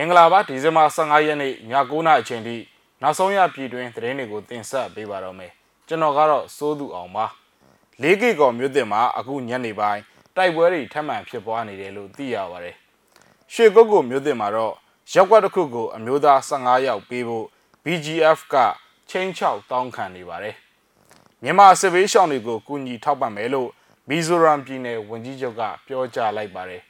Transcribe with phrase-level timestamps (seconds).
[0.00, 1.54] မင်္ဂလာပါဒီဇင်ဘာ15ရက်နေ့ည
[1.90, 2.56] 9:00နာရီအချိန်ထိ
[3.02, 5.52] နောက်ဆုံးရပြည်တွင်းသတင်းတွေကိုတင်ဆက်ပေးပါတော့မယ်
[5.88, 7.26] ကျွန်တော်ကတော့စိုးသူအောင်ပါ
[8.02, 10.02] ၄ကီကောမြို့တင်မှာအခုညနေပိုင်း
[10.36, 12.76] တိုက်ပွဲတွေထပ်မံဖြစ်ပွားနေတယ်လို့သိရပါတယ်
[13.52, 14.74] ရွှေကုတ်ကိုမြို့တင်မှာတော့
[15.12, 17.46] ရက်ကွက်တစ်ခုကိုအမျိုးသား15ယောက်ပေးဖို့
[17.84, 18.54] BGF က
[19.10, 20.54] ချင်းချောက်တောင်းခံနေပါတယ်
[21.42, 23.68] မြန်မာစစ်ဘေးရှောင်တွေကိုကူညီထောက်ပံ့မယ်လို့
[24.08, 26.82] မီဇိုရမ်ပြည်နယ်ဝန်ကြီးချုပ်ကပြောကြားလိုက်ပါတယ်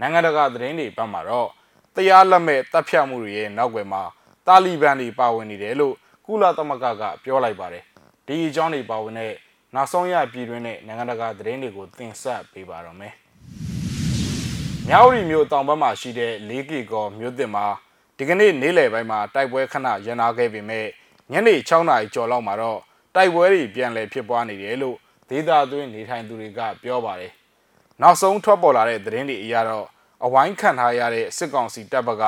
[0.00, 1.50] နိုင်ငံတကာသတင်းတွေဘက်မှာတော့
[1.96, 4.02] တရားလက်မဲ့တပ်ဖြတ်မှုတွေရဲ့နောက်ွယ်မှာ
[4.46, 5.94] တာလီဘန်တွေပါဝင်နေတယ်လို့
[6.26, 7.84] ကုလသမဂ္ဂကပြောလိုက်ပါတယ်
[8.26, 9.32] ဒီအကြောင်းတွေပါဝင်တဲ့
[9.74, 13.14] နောက်ဆုံးရပြည်တွင်းနဲ့နိုင်ငံတကာသတင်းတွေကိုတင်ဆက်ပေးပါတော့မယ်
[14.88, 17.64] မြောက်ရီမြို့တောင်ဘက်မှာရှိတဲ့၄ကီကောမြို့တင်မှာ
[18.16, 20.86] ဒီကနေ့နေ့လယ်ပိုင်းမှာတိုက်ပွဲခဏရန်နာခဲ့ပေမဲ့
[21.32, 22.80] ညနေ6နာရီကျော်လောက်မှာတော့
[23.14, 24.96] တိုက်ပွဲတွေပြန်လည်ဖြစ်ပွားနေတယ်လို့
[25.28, 27.32] ဒေသသွင်းနေထိုင်သူတွေကပြောပါတယ်
[28.02, 29.86] နောက်ဆုံးထွက်ပေါ်လာတဲ့သတင်းတွေအရတော့
[30.24, 32.24] အဝိုင်းခံထားရတဲ့စစ်ကောင်စီတပ်ဘက်က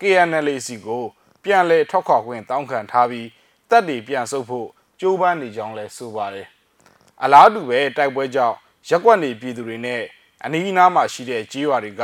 [0.00, 1.04] KNLAC ကို
[1.44, 3.28] ပြန်လည်ထောက်ခွာခွင့်တောင်းခံထားပြီး
[3.70, 4.68] တပ်တွေပြန်ဆုတ်ဖို့
[5.00, 6.46] ကြိုးပမ်းနေကြောင်းလည်းဆိုပါတယ်။
[7.22, 8.56] အလားတူပဲတိုက်ပွဲကြောင့်
[8.88, 10.02] ရက်ကွက်နေပြည်သူတွေနဲ့
[10.44, 12.02] အနီးအနားမှာရှိတဲ့ကြေးရွာတွေက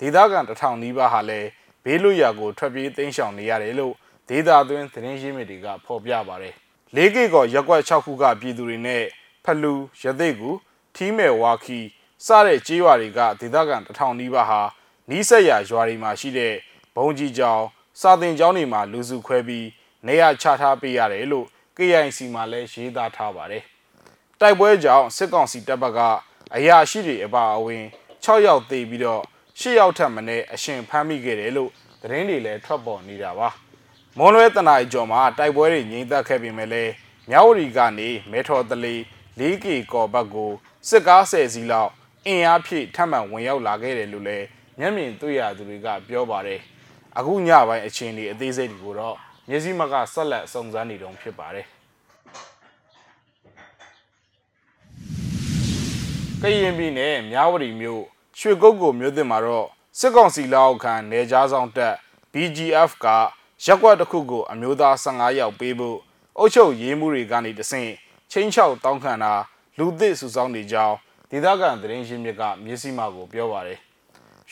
[0.00, 1.48] ဒေသခံတထောင်နီးပါးဟာလည်း
[1.84, 3.94] ဘေးလွတ်ရာကိုထွက်ပြေးတိမ်းရှောင်နေရတယ်လို့
[4.28, 6.54] ဒေသသွင်းသတင်းရင်းမြစ်တွေကဖော်ပြပါတယ်။
[6.96, 9.04] လေးကိကောရက်ကွက်6ခုကပြည်သူတွေနဲ့
[9.44, 10.50] ဖလူရသိကူ
[10.94, 11.80] ထီးမယ်ဝါခီ
[12.26, 14.60] စတဲ့ကြေးရွာတွေကဒေသခံတထောင်နီးပါးဟာ
[15.10, 16.54] နီးစက်ရရွာတွေမှာရှိတဲ့
[16.94, 17.64] ဘုံကြီးကျောင်း
[18.00, 19.66] စာသင်ကျောင်းတွေမှာလူစုခွဲပြီး
[20.06, 23.62] နေရာချထားပေးရတယ်လို့ KIC မှာလည်းရေးသားထားပါတယ်။
[24.40, 26.00] တိုက်ပွဲကြောင့်စစ်ကောင်စီတပ်ဘက်က
[26.56, 27.84] အရာရှိတွေအပါအဝင်
[28.24, 29.22] 6ယောက်သေပြီးတော့
[29.58, 30.22] 10ယောက်ထပ်မံ
[30.54, 31.70] အရှင်ဖမ်းမိခဲ့တယ်လို့
[32.02, 33.48] သတင်းတွေလည်းထွက်ပေါ်နေတာပါ။
[34.18, 36.92] မွန်လွဲတနအီကျော်မှာတိုက်ပွဲတွေငြိမ်သက်ခဲ့ပေမဲ့လည်း
[37.30, 38.96] မြဝတီကနေမဲထော်တလီ
[39.38, 40.52] 4K ကော်ဘတ်ကို
[40.88, 41.90] စစ်ကား10စီးလောက်
[42.26, 44.46] အင်အားဖြည့်ထပ်မံဝင်ရောက်လာခဲ့တယ်လို့လည်း
[44.78, 46.60] မျက်မြင်တွေ့ရသူတွေကပြောပါတယ်
[47.18, 49.16] အခုညပိုင်းအချိန်ဒီအသေးစိတ်တွေကိုတော့
[49.48, 51.66] မျက်စိမကဆက်လက်စုံစမ်းနေတုန်းဖြစ်ပါတယ်
[56.42, 58.02] ကရင်ပြည်နယ်မြဝတီမြို့
[58.38, 59.66] ရွှေကုတ်ကိုမြို့တင်မှာတော့
[59.98, 61.94] စစ်ကောင်စီလက်အောက်ခံနေကြားဆောင်တပ်
[62.32, 63.06] BGF က
[63.64, 65.98] ရက်ကွက်တစ်ခုကိုအမျိုးသား15ယောက်ပေးဖို့
[66.38, 67.90] အုပ်ချုပ်ရေးမှုတွေကနေတဆင့်
[68.30, 69.32] ချင်းချောက်တောင်းခံတာ
[69.78, 70.96] လူသစ်စုဆောင်းနေကြောင်း
[71.30, 73.87] ဒေသခံသတင်းရင်းမြစ်ကမျက်စိမှကိုပြောပါတယ်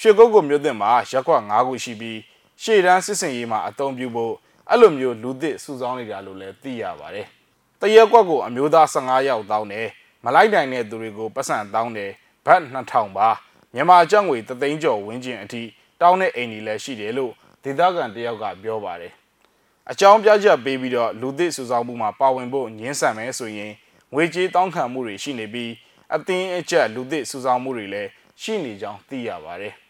[0.01, 2.19] ရွှေကုတ်ကိုမြို့တင်မှာရက်ကွက်9ခုရှိပြီး
[2.63, 4.35] ရှေ့တန်းစစ်စင်ရေးမှာအသုံးပြုဖို့
[4.71, 7.27] အဲ့လိုမျိုးလူသစ်စုဆောင်းနေတာလို့လည်းသိရပါတယ်။
[7.81, 9.89] တရက်ကွက်ကိုအမျိုးသား15ယောက်တောင်းတယ်
[10.25, 12.11] မလိုက်နိုင်တဲ့သူတွေကိုပတ်စံတောင်းတယ်
[12.47, 13.29] ဘတ်2000ပါ
[13.75, 15.63] မြန်မာကျပ်ငွေ3သိန်းကျော်ဝန်းကျင်အထိ
[16.01, 19.13] တောင်းတဲ့အိမ်ကြီးလည်းရှိတယ်လို့ဒေသခံတယောက်ကပြောပါတယ်။
[19.91, 23.73] အကြောင်းပြချက်ပေးပြီးတော့လူသစ်စုဆောင်းမှုမှာပါဝင်ဖို့ညှင်းဆန်မယ်ဆိုရင်
[24.15, 25.71] ငွေကြေးတောင်းခံမှုတွေရှိနေပြီး
[26.15, 28.11] အသင်းအကျက်လူသစ်စုဆောင်းမှုတွေလည်း
[28.43, 29.75] ရှိနေကြောင်းသိရပါတယ်။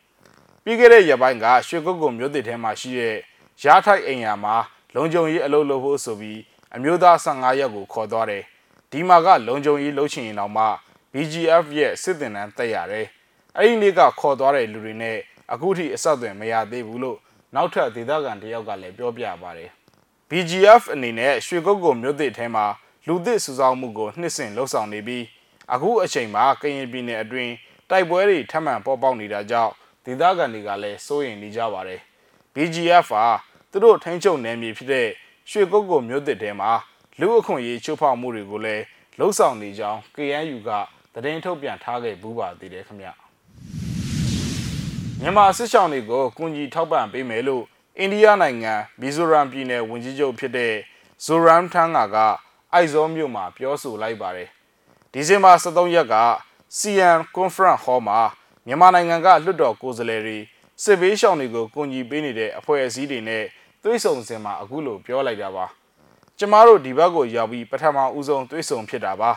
[0.68, 3.16] ပြီးခဲ့တဲ့ရက်ပိုင်းကရွှေကုတ်ကုံမြို့သစ်ထဲမှာရှိတဲ့
[3.62, 4.56] ရာထိုက်အိမ်ယာမှာ
[4.94, 6.40] လုံခြုံရေးအလုပ်လုပ်ဖို့ဆိုပြီး
[6.76, 8.42] အမျိုးသား15ရက်ကိုခေါ်သွားတယ်။
[8.90, 10.64] ဒီမှာကလုံခြုံရေးလုပ်ချင်ရင်တော့မှ
[11.12, 13.06] BGF ရဲ့စစ်တင်တန်းတက်ရတယ်။
[13.56, 15.16] အဲ့ဒီနေ့ကခေါ်သွားတဲ့လူတွေနဲ့
[15.52, 17.18] အခုထိအဆက်အသွယ်မရသေးဘူးလို့
[17.54, 19.70] နောက်ထပ်ဒေသခံတယောက်ကလည်းပြောပြပါတယ်။
[20.30, 22.66] BGF အနေနဲ့ရွှေကုတ်ကုံမြို့သစ်ထဲမှာ
[23.06, 25.24] လူသစ်စုဆောင်းမှုကိုနှစ်ဆင်လှုပ်ဆောင်နေပြီး
[25.72, 27.52] အခုအချိန်မှာကရင်ပြည်နယ်အတွင်း
[27.90, 29.72] တိုက်ပွဲတွေထပ်မံပေါ်ပေါက်နေတာကြောင့်
[30.06, 32.00] ဒေသခံတွေကလည်းစိုးရိမ်နေကြပါတယ်
[32.54, 33.24] BGF ဟာ
[33.70, 35.08] သူတို့ထိန်းချုပ်နယ်မြေဖြစ်တဲ့
[35.50, 36.70] ရွှေကုတ်ကုတ်မြို့သစ်ထဲမှာ
[37.20, 38.84] လူအခွင့်အရေးချိုးဖောက်မှုတွေကိုလည်း
[39.18, 40.70] လှုံ့ဆော်နေကြောင်း KNU က
[41.14, 43.08] သတင်းထုတ်ပြန်ထားခဲ့ဘူးပါသေးတယ်ခင်ဗျ
[45.20, 47.64] မြန်မာစစ်ဆောင်တွေကိုကူညီထောက်ပံ့ပေးမယ်လို့
[47.98, 50.74] အိန္ဒိယနိုင်ငံမီဇိုရမ်ပြည်နယ်ဝန်ကြီးချုပ်ဖြစ်တဲ့
[51.24, 52.16] ဇိုရမ်ထန်းငါက
[52.72, 54.48] အိုက်ဇောမြို့မှာပြောဆိုလိုက်ပါတယ်
[55.12, 56.16] ဒီဇင်ဘာ23ရက်က
[56.78, 58.20] CN Conference Hall မှာ
[58.66, 60.38] မြန်မာနိုင်ငံကလွှတ်တော်ကိုယ်စားလှယ်တွေ
[60.82, 63.44] စစ်ဘေးရှောင်တွေကိုကူညီပေးနေတဲ့အဖွဲ့အစည်းတွေနဲ့
[63.82, 65.66] သွေးဆုံစင်မှာအခုလိုပြောလိုက်တာပါ
[66.38, 69.30] ကျမတို့ဒီဘက်ကိုရောက်ပြီးပထမဦးဆုံးသွေးဆုံဖြစ်တာပါ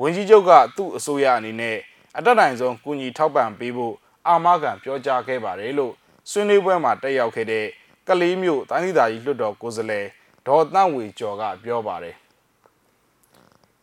[0.00, 1.76] ဝန်ကြီးချုပ်ကသူ့အစိုးရအနေနဲ့
[2.16, 3.94] အတက်နိုင်ဆုံးကူညီထောက်ပံ့ပေးဖို့
[4.26, 5.92] အာမခံပြောကြားခဲ့ပါတယ်လို့
[6.30, 7.66] ဆွေးနွေးပွဲမှာတက်ရောက်ခဲ့တဲ့
[8.08, 10.06] ကလေးမျိုးတိုင်းဒေသကြီးလွှတ်တော်ကိုယ်စားလှယ်
[10.46, 12.16] ဒေါ်တန့်ဝေကျော်ကပြောပါတယ်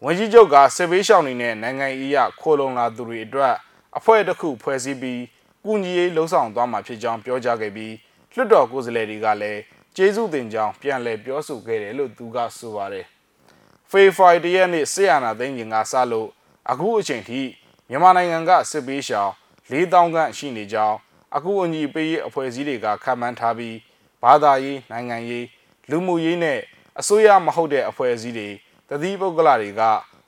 [0.03, 3.55] ဝန်ကြီးချုပ်ကစစ်ဘေးရှောင်နေနဲ့နိုင်ငံရေးအခိုးလုံလာသူတွေအတွက်
[3.97, 5.21] အဖွဲ့တစ်ခုဖွဲ့စည်းပြီး
[5.65, 7.94] ကုညီရေးလှုံ့ဆော်သွားမှာဖြစ်ကြောင်းပြောကြားခဲ့ပြီး
[8.33, 9.61] လွှတ်တော်ကိုယ်စားလှယ်တွေကလည်း
[9.95, 13.05] ကျေးဇူးတင်ကြောင်းပြန်လည်ပြောဆိုခဲ့တယ်လို့သူကဆိုပါတယ်။
[13.91, 16.27] ဖေဖော်ဝါရီရက်နေ့ဆီယနာသိန်းကြီးကစလို့
[16.71, 17.41] အခုအချိန်ထိ
[17.89, 19.31] မြန်မာနိုင်ငံကစစ်ပေးရှောင်
[19.69, 20.97] 4000ခန့်ရှိနေကြောင်း
[21.35, 23.77] အခုအညီပေးရေးအဖွဲ့အစည်းတွေကခန့်မှန်းထားပြီး
[24.23, 25.45] ဘာသာရေးနိုင်ငံရေး
[25.89, 26.59] လူမှုရေးနဲ့
[26.99, 28.49] အစိုးရမဟုတ်တဲ့အဖွဲ့အစည်းတွေ
[28.89, 29.81] တတိပုဂ္ဂလတွေက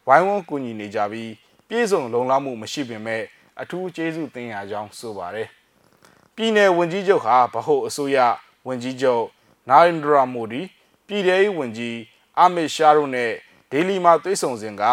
[0.07, 1.31] ဝိုင်းဝန်းကူညီနေကြပြီး
[1.68, 3.24] ပြည်စုံလုံလောက်မှုမရှိပေမဲ့
[3.61, 5.47] အထူးကျေးဇူးတင်ရကြောင်းဆိုပါတယ်။
[6.35, 8.17] ပြည်내ဝန်ကြီးချုပ်ဟာဗဟိုအစိုးရ
[8.67, 9.23] ဝန်ကြီးချုပ်
[9.69, 10.61] နိုင်ဒရာမိုဒီ
[11.07, 11.97] ပြည်ထောင်စုဝန်ကြီး
[12.39, 13.31] အာမစ်ရှာတို့နဲ့
[13.71, 14.83] ဒေလီမှာတွေ့ဆုံစဉ်က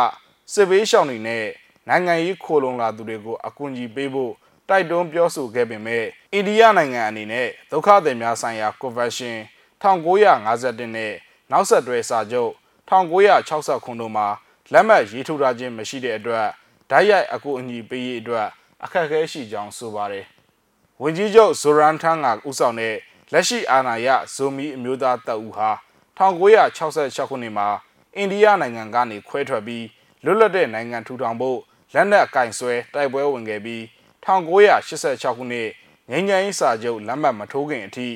[0.52, 1.44] စစ်ဘေးရှောင်တွေနဲ့
[1.88, 4.32] နိုင်ငံရေးခိုလုံလာသူတွေကိုအကူအညီပေးဖို့
[4.68, 9.40] တိုက်တွန်းပြောဆိုခဲ့ပေမဲ့အိန္ဒိယနိုင်ငံအနေနဲ့ဒုက္ခသည်များဆိုင်ရာကွန်ဗန်ရှင်း
[9.82, 11.12] 1951နဲ့
[11.50, 12.52] နောက်ဆက်တွဲစာချုပ်
[12.90, 14.26] 1960ခုတို့မှာ
[14.72, 16.46] လက်မှတ်ရေးထိုးထားခြင်းမရှိတဲ့အတွက်
[16.90, 18.48] ဓာတ်ရိုက်အကူအညီပေးရေးအတွက်
[18.84, 20.24] အခက်အခဲရှိကြောင်းဆိုပါတယ်။
[21.02, 22.94] ဝန်ကြီးချုပ်ဇိုရန်ထန်းကဦးဆောင်တဲ့
[23.32, 25.70] လက်ရှိအာဏာရဇိုမီအမျိုးသားတပ်ဦးဟာ
[26.18, 27.68] 1966ခုနှစ်မှာ
[28.16, 29.84] အိန္ဒိယနိုင်ငံကနေခွဲထွက်ပြီး
[30.24, 31.58] လွတ်လပ်တဲ့နိုင်ငံထူထောင်ဖို့
[31.94, 33.82] လက်နက်ကင်ဆွဲတိုက်ပွဲဝင်ခဲ့ပြီး
[34.24, 35.68] 1986ခုနှစ်
[36.10, 38.08] ငြိမ်းချမ်းရေးစာချုပ်လက်မှတ်မထိုးခင်အထိ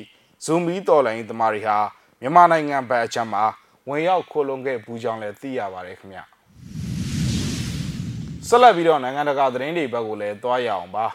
[0.45, 1.77] ဇိုမီတော်လိုင်းသမားတွေဟာ
[2.21, 3.43] မြန်မာနိုင်ငံဘက်အချမ်းမှာ
[3.87, 6.19] ဝင်ရောက်ခိုလုံခဲ့ဘူးကြောင်းလည်းသိရပါတယ်ခင်ဗျ
[8.47, 11.05] ဆက်လက်ပြီးတော့နိုင်ငံတကာသတင်းတွေဘက်ကိုလည်းသွားရအောင်ပါ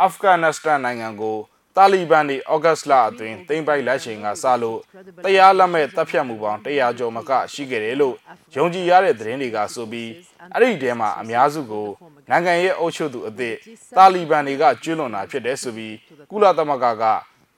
[0.00, 1.36] အာဖဂန်နစ္စတန်နိုင်ငံကို
[1.76, 4.78] တာလီဘန်တွေဩဂတ်စ်လအတွင်းသိမ်းပိုက်လက်ချိန်ကစလို့
[5.24, 8.16] တရားလက်မဲ့တပ်ဖြတ်မှုပေါင်း100ကျော်မကရှိခဲ့တယ်လို့
[8.56, 10.10] ယုံကြည်ရတဲ့သတင်းတွေကဆိုပြီး
[10.54, 11.88] အဲ့ဒီတဲမှာအများစုကို
[12.30, 13.54] နိုင်ငံရဲ့အုပ်ချုပ်သူအသစ်
[13.96, 15.94] တာလီဘန်တွေကကျွလွန်တာဖြစ်တယ်ဆိုပြီး
[16.30, 17.04] ကုလသမဂ္ဂက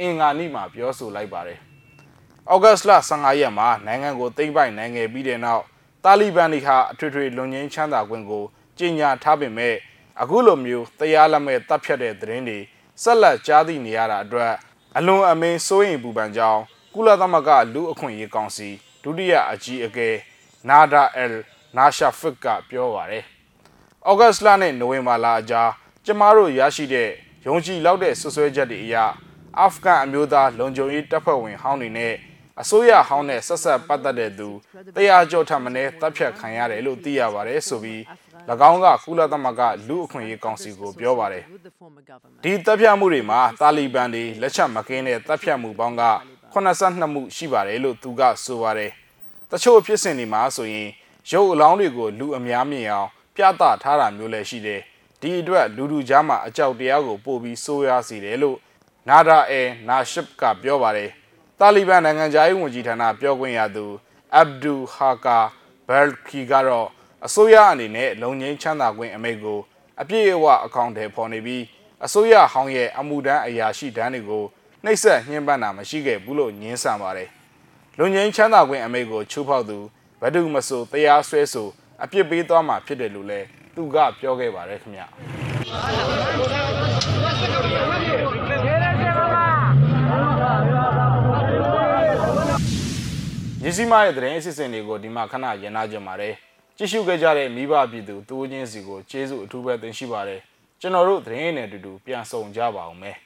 [0.01, 1.59] အင်္ဂါနေ့မှာပြောဆိုလိုက်ပါတယ်။
[2.53, 5.65] ဩဂတ်စ်လ15ရက်မှာနိုင်ငံကိုသိမ်းပိုက်နိုင်ခဲ့ပြီးတဲ့နောက်
[6.05, 8.45] တာလီဘန်တွေဟာအထွေထွေလွန်ငင်းချမ်းသာခွင့်ကို
[8.79, 9.75] ကြေညာထားပေမဲ့
[10.21, 12.59] အခုလိုမျိုးတရားလက်မဲ့တပ်ဖြတ်တဲ့သတင်းတွေ
[13.03, 14.55] ဆက်လက်ကြားသိနေရတာအတွက်
[14.97, 16.63] အလွန်အမင်းစိုးရိမ်ပူပန်ကြောင်း
[16.95, 18.69] ကုလသမဂ္ဂလူအခွင့်အရေးကောင်စီ
[19.03, 20.09] ဒုတိယအကြီးအကဲ
[20.69, 21.31] နာဒါအယ်
[21.77, 23.25] နာရှာဖစ်ကပြောပါတယ်။
[24.09, 25.71] ဩဂတ်စ်လနဲ့နိုဝင်ဘာလအကြား
[26.05, 27.11] ကျမတို့ရရှိတဲ့
[27.47, 28.97] ယုံကြည်လောက်တဲ့ဆွဆွဲချက်တွေအရ
[29.59, 32.15] အာဖဂန်အမျိုးသားလုံခြုံရေးတပ်ဖွဲ့ဝင်ဟောင်းတွေနဲ့
[32.63, 34.49] အစိုးရဟောင်းနဲ့ဆက်ဆက်ပတ်သက်တဲ့သူ
[34.97, 38.01] တရားကြောထမင်းနဲ့တပ်ဖြတ်ခံရတယ်လို့သိရပါတယ်ဆိုပြီး၎
[38.71, 41.45] င်းကကုလသမဂ္ဂလူအခွင့်အရေးကောင်စီကိုပြောပါတယ်
[42.43, 46.05] ဒီတပ်ဖြတ်မှုတွေမှာတာလီဘန်တွေလက်ချက်မကင်းတဲ့တပ်ဖြတ်မှုပေါင်းက
[46.55, 48.91] 82မှုရှိပါတယ်လို့သူကဆိုပါတယ်
[49.51, 50.89] တချို့ဖြစ်စဉ်တွေမှာဆိုရင်
[51.31, 54.81] ရုပ်အလောင်းတွေကိုလူအများမြင်အောင်ပြသထားတာမျိုးလည်းရှိတယ်
[55.21, 58.59] ဒီအတွက်လူလူကြားမှာအကြောက်တရားကိုပို့ပြီးဆိုးရွားစေတယ်လို့
[59.09, 61.11] နာဒါအဲနာရှစ်ကပြောပါတယ်
[61.61, 63.87] တာလီဘန်နိုင်ငံသားရေးဝန်ကြီးဌာနပြောခွင့်ရသူ
[64.35, 65.39] အဗ်ဒူဟာကာ
[65.89, 66.89] ဘယ်ခီကတော့
[67.27, 69.59] အစိုးရအနေနဲ့လုံငင်းချမ်းသာခွင့်အမိန့်ကို
[70.01, 71.65] အပြည့်အဝအကောင့်ထဲပေါ်နေပြီး
[72.05, 74.45] အစိုးရဟောင်းရဲ့အမှုတန်းအရာရှိတန်းတွေကို
[74.85, 77.29] နှိပ်စက်ညှဉ်းပန်းတာမရှိခဲ့ဘူးလို့ညင်းဆန်ပါတယ်။
[77.99, 79.79] လုံငင်းချမ်းသာခွင့်အမိန့်ကိုချိုးဖောက်သူ
[80.21, 81.69] ဘဒုမဆိုတရားစွဲဆို
[82.03, 85.03] အပြစ်ပေးသွားမှာဖြစ်တယ်လို့လည်းသူကပြောခဲ့ပါတယ်ခင်ဗျ။
[93.69, 96.35] မြစီမရဲ့သတင်းအစီအစဉ်တွေကိုဒီမှာခဏရန်နာကြပါတယ်
[96.77, 100.41] ကြည့်ရှုခဲ့ကြတဲ့မိဘပြည်သူတူးချင်းစီကိုကျေးဇူးအထူးပဲတင်ရှိပါတယ်
[100.81, 103.17] ကျွန်တော်တို့သတင်းနဲ့အတူတူပြန်ဆောင်ကြပါအောင်မယ်